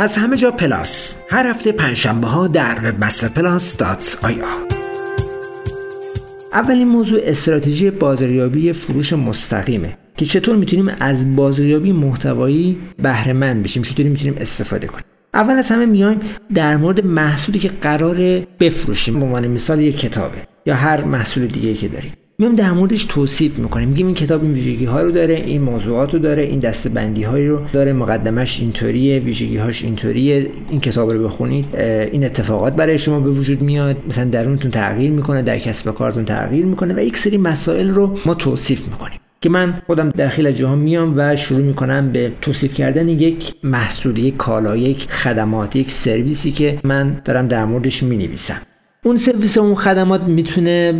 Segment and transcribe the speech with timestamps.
[0.00, 1.16] از همه جا پلاس.
[1.30, 4.34] هر هفته پنجشنبه ها در Webmaster Plus dot ir
[6.52, 13.82] اولین موضوع استراتژی بازاریابی فروش مستقیمه که چطور می‌تونیم از بازاریابی محتوایی بهره مند بشیم
[13.82, 15.04] چطوری می‌تونیم استفاده کنیم.
[15.34, 16.20] اول از همه میایم
[16.54, 18.16] در مورد محصولی که قراره
[18.60, 19.20] بفروشیم.
[19.20, 22.12] به عنوان مثال یک کتابه یا هر محصول دیگه که داریم.
[22.40, 26.14] میایم در موردش توصیف می‌کنیم میگیم این کتاب این ویژگی ها رو داره این موضوعات
[26.14, 31.10] رو داره این دسته بندی هایی رو داره مقدمش اینطوریه ویژگی هاش اینطوریه این کتاب
[31.10, 35.87] رو بخونید این اتفاقات برای شما به وجود میاد مثلا درونتون تغییر می‌کنه در کسب
[35.87, 39.18] و کارتون تغییر می‌کنه و یک سری مسائل رو ما توصیف می‌کنیم.
[39.40, 44.18] که من خودم در خیلی جاها میام و شروع می‌کنم به توصیف کردن یک محصول
[44.18, 48.60] یک کالا یک خدمات یک سرویسی که من دارم در موردش می‌نویسم.
[49.08, 50.94] اون سرویس اون خدمات می‌تونه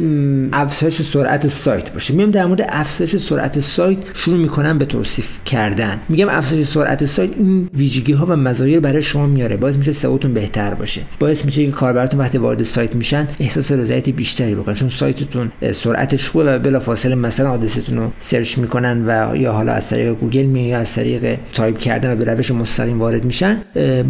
[0.52, 2.14] افزایش سرعت سایت باشه.
[2.14, 6.00] میام در مورد افزایش سرعت سایت شروع می‌کنم به توصیف کردن.
[6.08, 9.56] میگم افزایش سرعت سایت این ویژگی ها و مزایا برای شما میاره.
[9.56, 11.00] باعث میشه سئوتون بهتر باشه.
[11.20, 14.74] باعث میشه که کاربراتون وقتی وارد سایت میشن احساس رضایت بیشتری بکنن.
[14.74, 19.88] چون سایتتون سرعتش خوبه و بلافاصله مثلا آدرستون رو search می‌کنن و یا حالا از
[19.88, 23.62] طریق گوگل می یا از طریق تایپ کردن و به روش مستقیم وارد میشن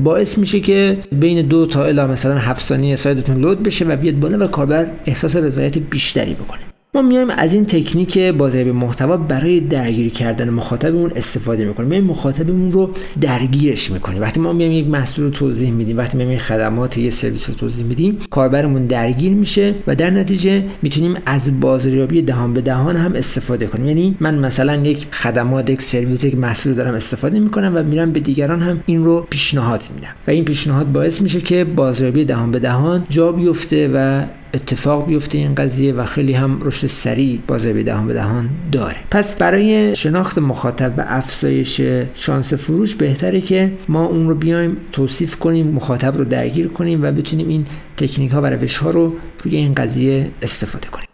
[0.05, 4.20] باعث میشه که بین دو تا الی مثلا 7 ثانیه سایتتون لود بشه و بیاد
[4.20, 6.67] بالا و کاربر احساس رضایت بیشتری بکنه.
[6.98, 11.88] ما میایم از این تکنیک بازاریابی محتوا برای درگیری کردن مخاطبمون استفاده می‌کنیم.
[11.88, 12.90] میایم مخاطبمون رو
[13.20, 14.22] درگیرش می‌کنیم.
[14.22, 17.86] وقتی ما میایم یک محصول رو توضیح میدیم وقتی میایم خدمات یه سرویس رو توضیح
[17.86, 23.66] میدیم کاربرمون درگیر میشه و در نتیجه می‌تونیم از بازاریابی دهان به دهان هم استفاده
[23.66, 23.86] کنیم.
[23.86, 28.20] یعنی من مثلا یک خدمات یک سرویس یک محصول دارم استفاده می‌کنم و میرم به
[28.20, 30.14] دیگران هم این رو پیشنهاد میدم.
[30.27, 34.22] و این پیشنهاد باعث میشه که بازاریابی دهان به دهان جا بیفته و
[34.54, 38.96] اتفاق بیفته این قضیه و خیلی هم رشد سریع بازار دهان به دهان داره.
[39.10, 41.80] پس برای شناخت مخاطب و افزایش
[42.14, 47.12] شانس فروش بهتره که ما اون رو بیایم توصیف کنیم مخاطب رو درگیر کنیم و
[47.12, 47.64] بتونیم این
[47.96, 49.12] تکنیک ها و روش ها رو
[49.44, 51.08] روی این قضیه استفاده کنیم.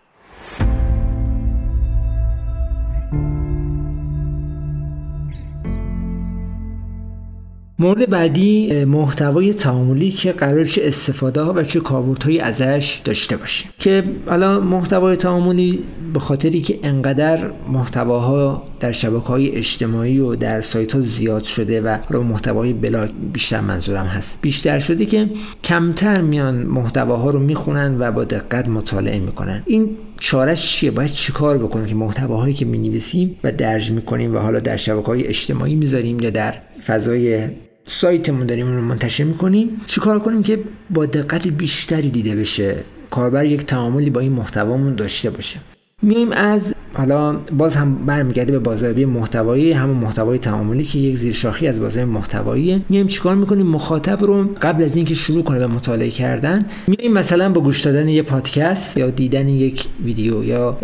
[7.84, 13.70] مورد بعدی محتوای تعاملی که قرار چه استفاده ها و چه کاربردهایی ازش داشته باشیم.
[13.78, 15.80] که حالا محتوای تعاملی
[16.14, 21.80] به خاطری که انقدر محتواها در شبکه های اجتماعی و در سایت ها زیاد شده
[21.80, 24.38] و رو محتوای بلاگ بیشتر منظورم هست.
[24.42, 25.30] بیشتر شده که
[25.64, 29.62] کمتر میان محتواها رو می‌خونن و با دقت مطالعه می‌کنن.
[29.66, 34.58] این چارش چیه؟ باید چیکار بکنیم که محتواهایی که می‌نویسیم و درج می‌کنیم و حالا
[34.58, 36.54] در شبکه های اجتماعی می‌ذاریم یا در
[36.86, 37.48] فضای
[37.84, 39.80] سایتمون داریم اون رو منتشر می‌کنیم.
[39.86, 40.58] چیکار کنیم که
[40.90, 42.76] با دقت بیشتری دیده بشه؟
[43.10, 45.58] کاربر یک تعاملی با این محتوامون داشته باشه.
[46.02, 51.66] میایم از حالا باز هم برمیگرده به بازاریابی محتوایی همون محتوای تعاملی که یک زیرشاخی
[51.66, 52.84] از بازار محتوایی.
[52.88, 57.48] میایم چیکار می‌کنیم؟ مخاطب رو قبل از اینکه شروع کنه به مطالعه کردن میایم مثلا
[57.48, 60.78] با گوش دادن یه پادکست یا دیدن یک ویدیو یا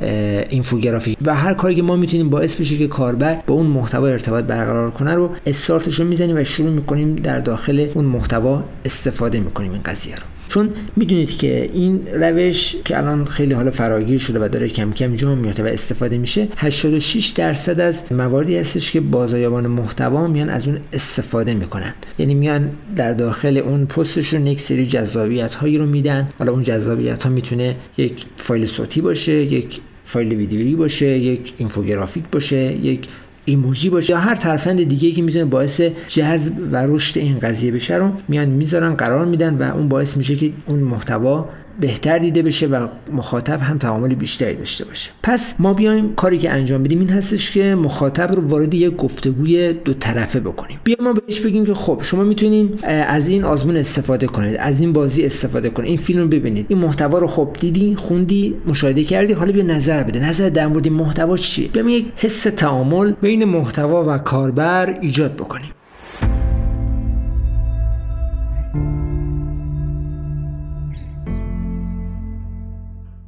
[0.51, 4.45] اینفوگرافیک و هر کاری که ما می‌تونیم باعث بشه که کاربر با اون محتوا ارتباط
[4.45, 9.73] برقرار کنه رو استارتش رو می‌زنیم و شروع می‌کنیم در داخل اون محتوا استفاده می‌کنیم
[9.73, 10.23] این قضیه رو.
[10.51, 15.17] چون می‌دونید که این روش که الان خیلی حالا فراگیر شده و داره کم کم
[15.17, 20.69] جا میفته و استفاده میشه 86 درصد از مواردی هستش که بازاریابان محتوا میان از
[20.69, 21.95] اون استفاده می‌کنن.
[22.19, 26.29] یعنی میان در داخل اون پستشون یک سری جذابیت هایی رو میدن.
[26.39, 32.25] حالا اون جذابیت ها می‌تونه یک فایل صوتی باشه یک فایل ویدیویی باشه یک اینفوگرافیک
[32.33, 33.09] باشه یک
[33.45, 37.97] ایموجی باشه یا هر ترفند دیگه که می‌تونه باعث جذب و رشد این قضیه بشه
[37.97, 41.49] رو میان می‌ذارن قرار میدن و اون باعث میشه که اون محتوا
[41.81, 45.11] بهتر دیده بشه و مخاطب هم تعامل بیشتری داشته باشه.
[45.23, 49.73] پس ما بیایم کاری که انجام بدیم این هستش که مخاطب رو وارد یک گفتگوی
[49.73, 50.81] دو طرفه بکنیم.
[50.85, 54.93] بیا ما بهش بگیم که خب شما می‌تونین از این آزمون استفاده کنید از این
[54.93, 56.67] بازی استفاده کنید این فیلم رو ببینید.
[56.69, 60.29] این محتوا رو خب دیدی خوندی مشاهده کردی حالا بیا نظر بده.
[60.29, 65.71] نظر در مورد محتوا چیه؟ بیایم یک حس تعامل بین محتوا و کاربر ایجاد بکنیم.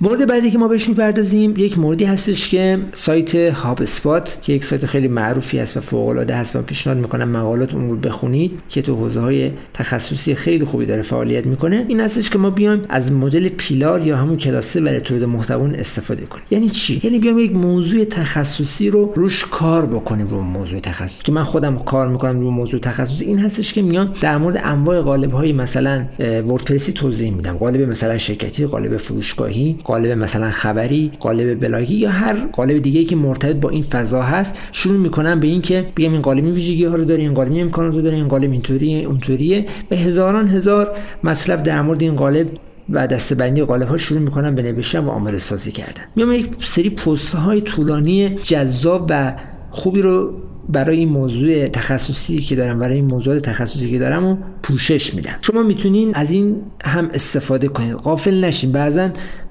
[0.05, 4.65] مورد بعدی که ما بهش می‌پردازیم یک موردی هستش که سایت هاب اسپات که یک
[4.65, 8.53] سایت خیلی معروفی است و فوق العاده هست و پیشنهاد می‌کنم مقالات اون رو بخونید
[8.69, 11.85] که تو حوزه های تخصصی خیلی خوبی داره فعالیت می‌کنه.
[11.89, 16.27] این هستش که ما بیایم از مدل پیلار یا همون کلاسه برای تولید محتوا استفاده
[16.27, 16.45] کنیم.
[16.51, 21.23] یعنی چی؟ یعنی بیام یک موضوع تخصصی رو روش کار بکنیم رو موضوع تخصصی.
[21.25, 23.25] که من خودم کار می‌کنم رو موضوع تخصصی.
[23.25, 27.57] این هستش که میان در مورد انواع قالب های مثلا وردپرسی توضیح میدم.
[27.57, 33.17] قالب مثلا شرکتی قالب فروشگاهی قالب مثلا خبری قالب بلاگی یا هر قالب دیگه که
[33.17, 37.05] مرتبط با این فضا هست شروع می‌کنن به اینکه بگم این قالب ویژگی ها رو
[37.05, 39.67] داره این قالب امکانات رو داره این قالب اینطوریه اونطوریه.
[39.89, 42.47] به هزاران هزار مطلب در مورد این قالب
[42.91, 46.03] و دستبندی قالب ها شروع می‌کنن به نوشتن و آماده سازی کردن.
[46.17, 49.35] میام یک سری پست های طولانی جذاب و
[49.71, 50.33] خوبی رو
[50.69, 55.35] برای این موضوع تخصصی که دارم برای این موضوع تخصصی که دارم و پوشش میدم.
[55.41, 57.93] شما می‌تونین از این هم استفاده کنید.
[57.93, 58.73] قافل نشین.
[58.73, 59.09] بعضا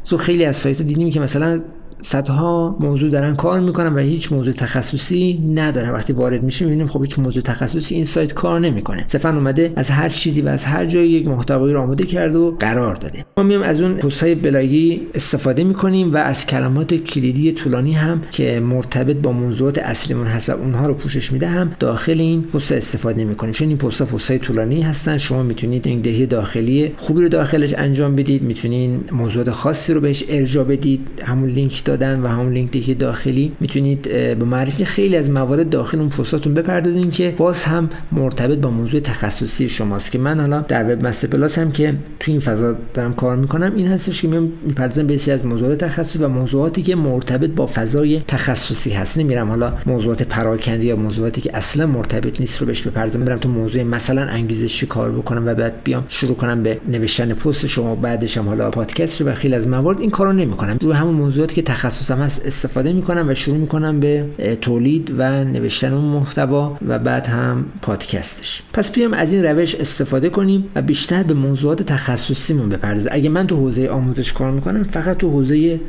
[0.09, 1.61] تو خیلی از سایت دیدیم که مثلا
[2.01, 5.89] صدها موضوع دارن کار می‌کنن و هیچ موضوع تخصصی ندارن.
[5.89, 9.03] وقتی وارد میشه می‌بینیم خب هیچ موضوع تخصصی این سایت کار نمی‌کنه.
[9.07, 12.51] صرفا اومده از هر چیزی و از هر جایی یک محتوایی رو آماده کرده و
[12.51, 13.25] قرار داده.
[13.37, 18.59] ما میام از اون پست‌های بلاگی استفاده می‌کنیم و از کلمات کلیدی طولانی هم که
[18.59, 23.23] مرتبط با موضوعات اصلیمون هست و اونها رو پوشش میده هم داخل این پست استفاده
[23.23, 23.53] می‌کنیم.
[23.53, 28.15] چون این پست‌ها پست‌های طولانی هستن شما می‌تونید لینک دهی داخلی خوبی رو داخلش انجام
[28.15, 28.41] بدید.
[28.41, 31.07] می‌تونید موضوعات خاصی رو بهش ارجاع بدید.
[31.23, 35.99] همون لینک دادن و همون لینک دیگه داخلی می‌تونید به معرفی خیلی از موارد داخل
[35.99, 40.11] اون پستاتون بپردازین که باز هم مرتبط با موضوع تخصصی شماست.
[40.11, 43.73] که من حالا در وب مستر پلاس هم که تو این فضا دارم کار می‌کنم
[43.77, 48.89] این هستش که می‌پردازم به از موضوعات تخصصی و موضوعاتی که مرتبط با فضای تخصصی
[48.89, 49.17] هست.
[49.17, 53.25] نمیرم حالا موضوعات پراکنده یا موضوعاتی که اصلا مرتبط نیست رو بهش بپردازم.
[53.25, 57.67] برم تو موضوع مثلا انگیزشی کار بکنم و بعد بیام شروع کنم به نوشتن پست
[57.67, 60.77] شما بعدش هم حالا پادکست رو و خیلی از موارد این کارو نمی‌کنم.
[60.81, 64.25] رو همون موضوعاتی که تخصصم هست استفاده می‌کنم و شروع می‌کنم به
[64.61, 68.63] تولید و نوشتن اون محتوا و بعد هم پادکستش.
[68.73, 73.11] پس بیام از این روش استفاده کنیم و بیشتر به موضوعات تخصصیمون بپردازیم.
[73.13, 75.79] اگه من تو حوزه آموزش کار می‌کنم فقط تو حوزه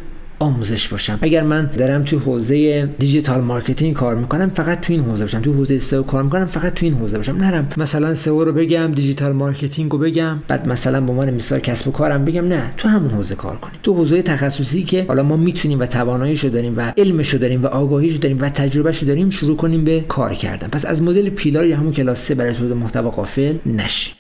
[0.43, 1.19] آموزش باشم.
[1.23, 5.41] اگر من دارم تو حوزه digital marketing کار می‌کنم فقط تو این حوزه باشم.
[5.41, 7.37] تو حوزه سئو کار می‌کنم فقط تو این حوزه باشم.
[7.37, 7.69] نرم.
[7.77, 10.43] مثلا سئو رو بگم digital marketing رو بگم.
[10.49, 12.73] بعد مثلا به عنوان مثال کسب و کارم بگم نه.
[12.77, 16.75] تو همون حوزه کار کنیم تو حوزه تخصصی که حالا ما می‌تونیم و تواناییشو داریم
[16.77, 20.69] و علمشو داریم و آگاهیشو داریم و تجربهشو داریم شروع کنیم به کار کردن.
[20.69, 24.15] پس از مدل pillar یا همون cluster برای تولید محتوا غافل نشیم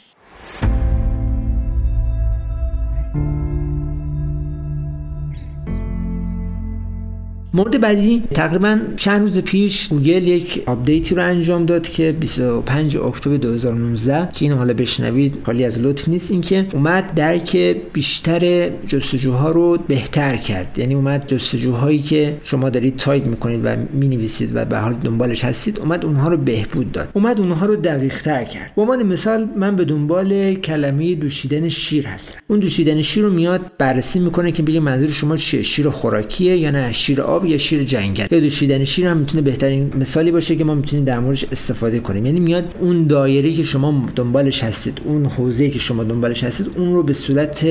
[7.55, 13.37] مورد بعدی تقریبا چند روز پیش گوگل یک آپدیتی رو انجام داد که 25 اکتبر
[13.37, 17.57] 2019 که اینو حالا بشنوید خالی از لطف نیست اینکه اومد درک
[17.93, 20.79] بیشتر جستجوها رو بهتر کرد.
[20.79, 25.81] یعنی اومد جستجوهایی که شما دارید تایپ می‌کنید و می‌نویسید و به حال دنبالش هستید
[25.81, 27.09] اومد اونها رو بهبود داد.
[27.13, 28.73] اومد اونها رو دقیق تر کرد.
[28.77, 32.41] به عنوان مثال من به دنبال کلمه دوشیدن شیر هستم.
[32.49, 36.71] اون دوشیدن شیر رو میاد بررسی می‌کنه که بگه منظور شما چیه؟ شیر خوراکیه یا
[36.71, 38.27] نه؟ شیر آب یا شیر جنگل.
[38.31, 42.27] یا دوشیدن شیر هم می‌تونه بهترین مثالی باشه که ما می‌تونیم در موردش استفاده کنیم.
[42.27, 46.93] یعنی میاد اون دایره که شما دنبالش هستید اون حوزه که شما دنبالش هستید اون
[46.95, 47.65] رو به صورت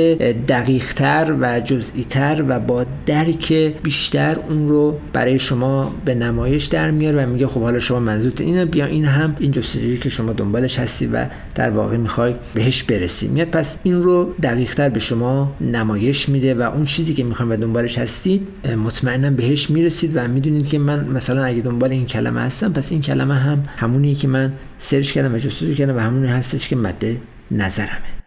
[0.48, 3.54] دقیق تر و جزئی تر و با درک
[3.84, 8.42] بیشتر اون رو برای شما به نمایش در میاره و میگه خب حالا شما منظورت
[8.42, 12.84] اینه بیا این هم این جستجویی که شما دنبالش هستی و در واقع می‌خوای بهش
[12.84, 13.28] برسی.
[13.28, 17.52] میاد پس این رو دقیق تر به شما نمایش میده و اون چیزی که می‌خوایم
[17.52, 22.42] و دنبالش هستید مطمئنا بهش می‌رسید و می‌دونید که من مثلا اگه دنبال این کلمه
[22.42, 26.28] هستم پس این کلمه هم همونی که من سرچ کردم و جستجو کردم و همونی
[26.28, 27.06] هستش که مد
[27.52, 28.21] نظرمه.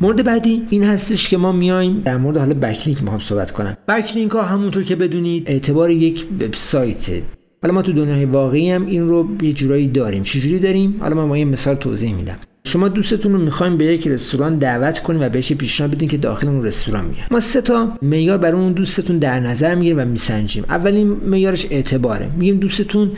[0.00, 3.76] مورد بعدی این هستش که ما میایم در مورد حالا بکلینک می‌خوام صحبت کنم.
[3.88, 7.10] بکلینک ها همونطور که بدونید اعتبار یک وبسایت.
[7.62, 10.22] حالا ما تو دنیای واقعی هم این رو یه جورایی داریم.
[10.22, 12.36] چجوری داریم؟ حالا من با یه مثال توضیح میدم.
[12.64, 16.48] شما دوستتون رو می‌خوایم به یک رستوران دعوت کنیم و بهش پیشنهاد بدین که داخل
[16.48, 20.64] اون رستوران میاد ما سه تا معیار برای اون دوستتون در نظر می‌گیریم و میسنجیم.
[20.68, 22.30] اولین معیارش اعتباره.
[22.38, 23.10] میگیم دوستتون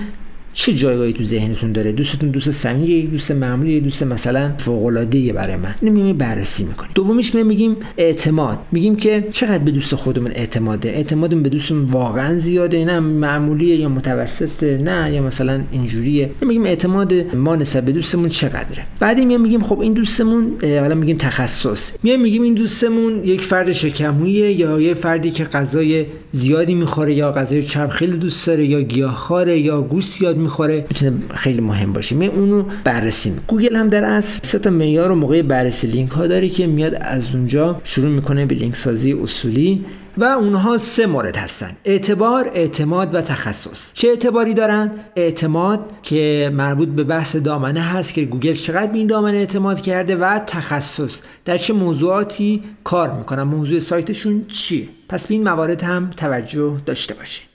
[0.52, 4.86] چه جایگاهی تو ذهنتون داره؟ دوستتون دوست صمیمی یک دوست معمولی یک دوست مثلا فوق
[4.86, 5.74] العاده برای من.
[5.82, 8.58] اینو میگیم بررسی می‌کنیم دومیش میگیم اعتماد.
[8.72, 13.88] میگیم که چقدر به دوست خودمون اعتماده؟ اعتمادمون به دوستمون واقعا زیاده؟ نه معمولیه یا
[13.88, 19.60] متوسط نه یا مثلا اینجوریه؟ میگیم اعتماد ما نسبت به دوستمون چقدره؟ بعدی میام میگیم
[19.60, 21.92] خب این دوستمون حالا میگیم تخصص.
[22.02, 27.32] میام میگیم این دوستمون یک فرد شکمویه یا یه فردی که غذای زیادی می‌خوره یا
[27.32, 30.86] غذای چرب خیلی دوست داره یا گیاهخواره یا گوشت می‌خوره.
[30.90, 32.14] می‌تونه خیلی مهم باشه.
[32.14, 36.26] می اونو بررسی گوگل هم در اصل سه تا معیار و موقع بررسی لینک ها
[36.26, 39.84] داره که میاد از اونجا شروع می‌کنه به لینک سازی اصولی
[40.18, 41.70] و اونها سه مورد هستن.
[41.84, 43.92] اعتبار اعتماد و تخصص.
[43.94, 49.06] چه اعتباری دارن؟ اعتماد که مربوط به بحث دامنه هست که گوگل چقدر به این
[49.06, 51.18] دامنه اعتماد کرده و تخصص.
[51.44, 57.14] در چه موضوعاتی کار می‌کنن؟ موضوع سایتشون چیه پس به این موارد هم توجه داشته
[57.14, 57.49] باشید.